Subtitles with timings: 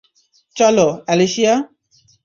[0.55, 1.53] চলো, অ্যালিসিয়া।